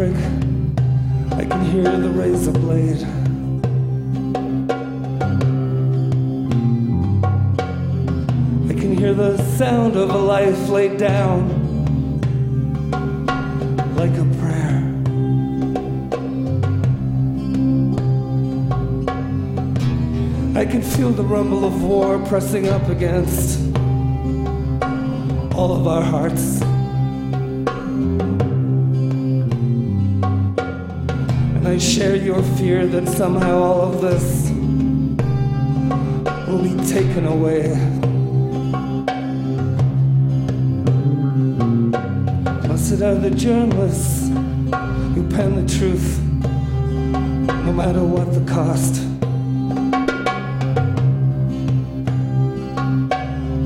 [0.00, 3.02] I can hear the razor blade.
[8.70, 11.48] I can hear the sound of a life laid down
[13.96, 14.78] like a prayer.
[20.56, 23.58] I can feel the rumble of war pressing up against
[25.56, 26.62] all of our hearts.
[31.68, 34.50] I share your fear that somehow all of this
[36.48, 37.68] will be taken away.
[42.62, 49.04] Blessed are the journalists who pen the truth, no matter what the cost.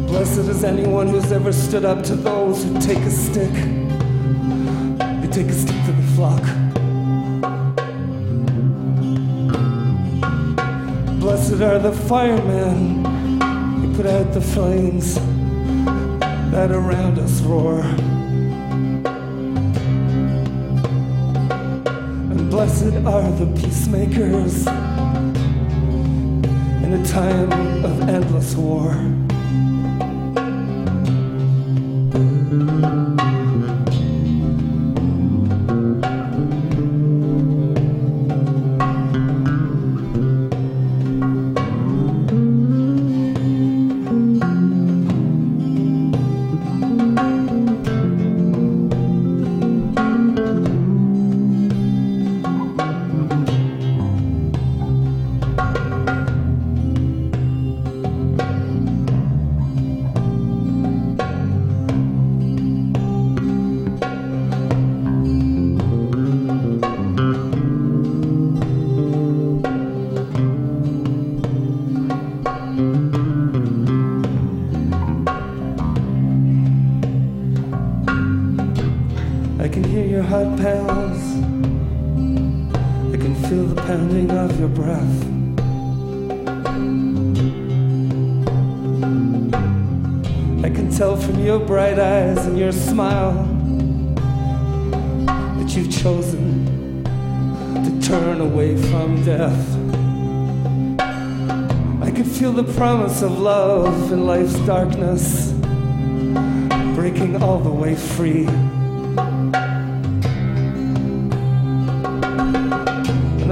[0.09, 3.53] Blessed is anyone who's ever stood up to those who take a stick.
[5.23, 6.72] They take a stick to the flock.
[11.53, 13.05] Blessed are the firemen
[13.83, 15.17] who put out the flames
[16.51, 17.81] that around us roar.
[22.31, 24.67] And blessed are the peacemakers
[26.87, 27.53] in a time
[27.85, 28.95] of endless war.
[80.33, 81.23] Heart pounds.
[83.13, 85.23] I can feel the pounding of your breath.
[90.65, 93.35] I can tell from your bright eyes and your smile
[95.59, 97.05] that you've chosen
[97.85, 99.69] to turn away from death.
[102.03, 105.53] I can feel the promise of love in life's darkness,
[106.95, 108.49] breaking all the way free.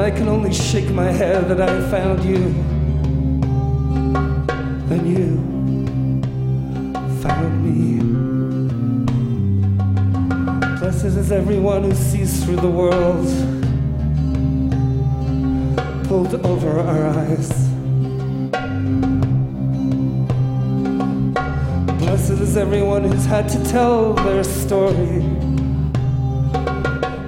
[0.01, 2.37] And I can only shake my head that I found you.
[4.89, 5.37] And you
[7.21, 8.01] found me.
[10.79, 13.27] Blessed is everyone who sees through the world,
[16.09, 17.51] pulled over our eyes.
[21.99, 25.21] Blessed is everyone who's had to tell their story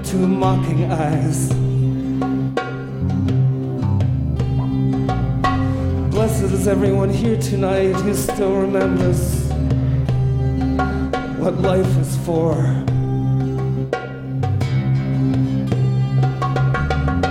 [0.05, 1.53] to mocking eyes.
[6.43, 9.45] Blessed is everyone here tonight who still remembers
[11.39, 12.55] what life is for.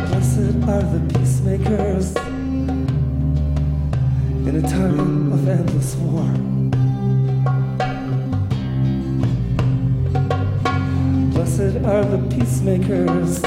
[0.08, 2.16] Blessed are the peacemakers
[4.48, 6.32] in a time of endless war.
[11.34, 13.44] Blessed are the peacemakers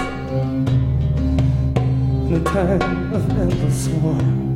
[2.27, 4.54] in a time of endless war.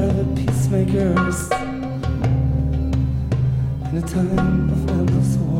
[0.00, 1.50] Are the peacemakers
[3.90, 5.59] in a time of endless war.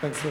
[0.00, 0.30] 感谢